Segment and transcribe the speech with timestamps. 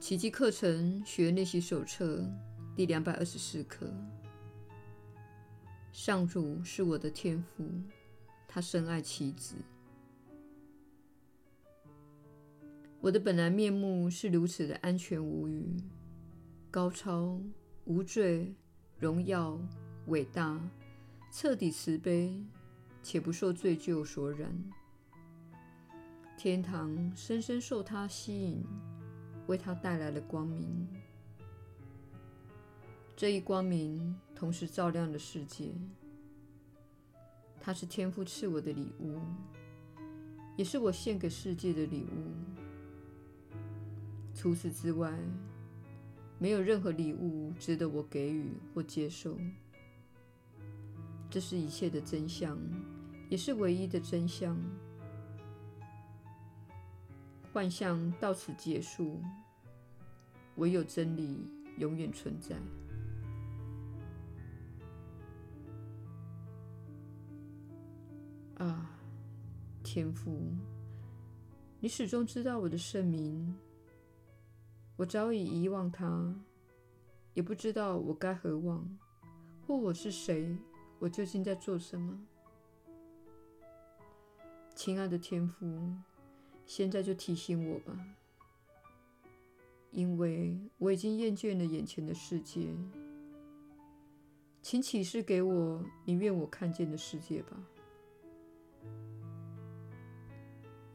[0.00, 2.24] 奇迹课程学练习手册
[2.74, 3.92] 第两百二十四课。
[5.92, 7.70] 上主是我的天父，
[8.48, 9.56] 他深爱妻子。
[12.98, 15.76] 我的本来面目是如此的安全无虞、
[16.70, 17.38] 高超、
[17.84, 18.54] 无罪、
[18.98, 19.60] 荣耀、
[20.06, 20.58] 伟大、
[21.30, 22.42] 彻底慈悲，
[23.02, 24.50] 且不受罪咎所染。
[26.38, 28.64] 天堂深深受他吸引。
[29.50, 30.86] 为他带来了光明，
[33.16, 35.72] 这一光明同时照亮了世界。
[37.60, 39.18] 它是天父赐我的礼物，
[40.56, 42.30] 也是我献给世界的礼物。
[44.32, 45.12] 除此之外，
[46.38, 49.36] 没有任何礼物值得我给予或接受。
[51.28, 52.56] 这是一切的真相，
[53.28, 54.56] 也是唯一的真相。
[57.52, 59.20] 幻象到此结束，
[60.56, 62.56] 唯有真理永远存在。
[68.64, 68.90] 啊，
[69.82, 70.40] 天父，
[71.80, 73.52] 你始终知道我的圣名，
[74.96, 76.32] 我早已遗忘它，
[77.34, 78.86] 也不知道我该何往，
[79.66, 80.56] 或我是谁，
[81.00, 82.16] 我究竟在做什么。
[84.76, 85.92] 亲爱的天父。
[86.72, 87.98] 现在就提醒我吧，
[89.90, 92.68] 因为我已经厌倦了眼前的世界。
[94.62, 97.60] 请启示给我你愿我看见的世界吧。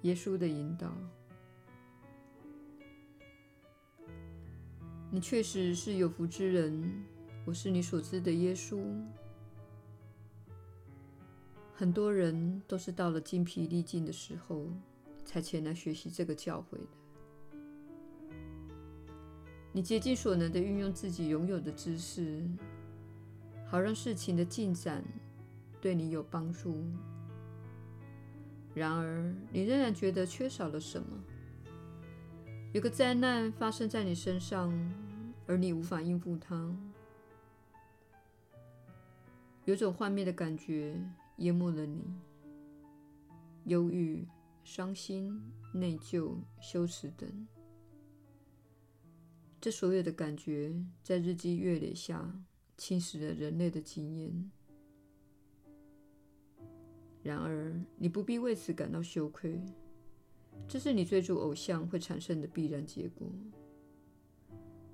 [0.03, 0.93] 耶稣的引导，
[5.11, 7.03] 你确实是有福之人。
[7.43, 8.81] 我是你所知的耶稣。
[11.73, 14.69] 很多人都是到了精疲力尽的时候。
[15.35, 16.87] 才前来学习这个教诲的。
[19.73, 22.41] 你竭尽所能地运用自己拥有的知识，
[23.67, 25.03] 好让事情的进展
[25.81, 26.81] 对你有帮助。
[28.73, 31.21] 然而，你仍然觉得缺少了什么。
[32.71, 34.73] 有个灾难发生在你身上，
[35.47, 36.73] 而你无法应付它。
[39.65, 40.97] 有种幻灭的感觉
[41.39, 42.05] 淹没了你，
[43.65, 44.25] 忧郁。
[44.65, 45.39] 伤心、
[45.71, 47.47] 内疚、羞耻等，
[49.61, 52.43] 这所有的感觉在日积月累下
[52.75, 54.51] 侵蚀了人类的经验。
[57.21, 59.61] 然而，你不必为此感到羞愧，
[60.67, 63.31] 这是你追逐偶像会产生的必然结果。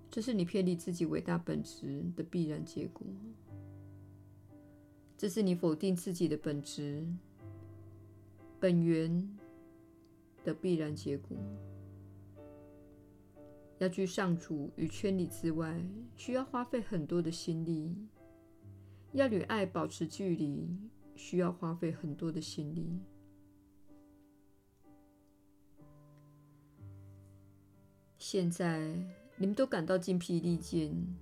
[0.10, 3.08] 这是你偏离自己伟大本质的必然结果。
[5.18, 7.08] 这是你否定自己的本质、
[8.60, 9.38] 本源。
[10.44, 11.38] 的必然结果。
[13.80, 15.84] 要去上主与圈里之外，
[16.16, 17.96] 需要花费很多的心力；
[19.14, 20.70] 要与爱保持距离，
[21.16, 23.00] 需要花费很多的心力。
[28.20, 28.96] 现在
[29.36, 31.18] 你们都感到筋疲力尽，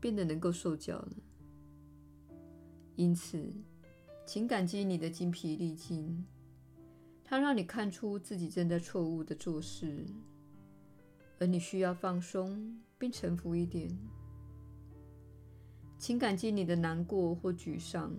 [0.00, 1.12] 变得能够受教了。
[2.96, 3.50] 因此，
[4.26, 6.26] 请感激你的筋疲力尽。
[7.32, 10.04] 它让你看出自己正在错误的做事，
[11.38, 13.88] 而你需要放松并臣服一点。
[15.96, 18.14] 请感激你的难过或沮丧，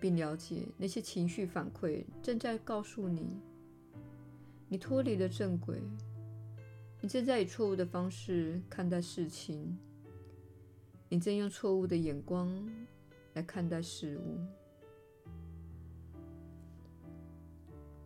[0.00, 3.40] 并了解那些情绪反馈正在告诉你，
[4.66, 5.80] 你脱离了正轨，
[7.00, 9.78] 你正在以错误的方式看待事情，
[11.08, 12.68] 你正用错误的眼光
[13.34, 14.40] 来看待事物。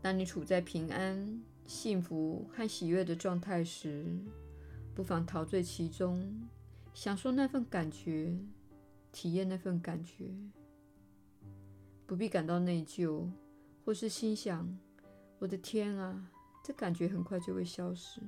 [0.02, 4.18] 当你处在平安、幸福和喜悦的状态时，
[4.94, 6.48] 不妨陶醉其中，
[6.94, 8.34] 享受那份感觉，
[9.12, 10.30] 体验那份感觉。
[12.06, 13.30] 不必感到内疚，
[13.84, 14.78] 或是心想
[15.38, 16.30] ：“我的天啊，
[16.64, 18.20] 这感觉很快就会消失。”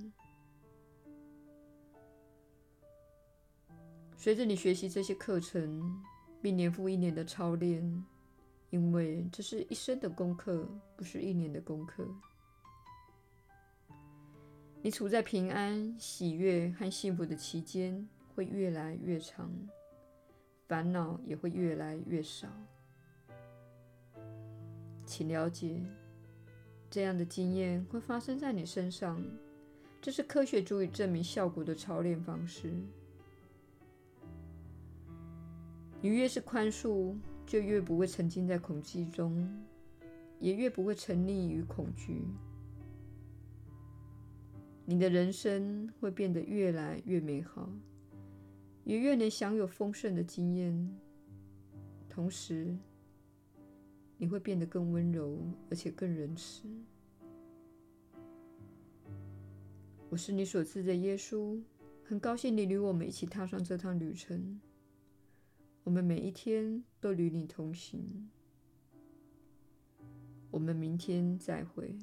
[4.16, 6.00] 随着你学习这些课程，
[6.40, 8.04] 并年复一年的操练。
[8.72, 10.66] 因为这是一生的功课，
[10.96, 12.08] 不是一年的功课。
[14.80, 19.52] 你处在平安、喜悦和幸福的期间会越来越长，
[20.66, 22.48] 烦恼也会越来越少。
[25.04, 25.82] 请了解，
[26.88, 29.22] 这样的经验会发生在你身上，
[30.00, 32.72] 这是科学足以证明效果的操练方式。
[36.00, 37.14] 你越是宽恕，
[37.52, 39.46] 就越不会沉浸在恐惧中，
[40.40, 42.22] 也越不会沉溺于恐惧。
[44.86, 47.68] 你的人生会变得越来越美好，
[48.84, 50.98] 也越能享有丰盛的经验。
[52.08, 52.74] 同时，
[54.16, 55.38] 你会变得更温柔，
[55.68, 56.66] 而且更仁慈。
[60.08, 61.60] 我是你所知的耶稣，
[62.02, 64.58] 很高兴你与我们一起踏上这趟旅程。
[65.84, 68.30] 我们每一天都与你同行。
[70.50, 71.96] 我们明天再会。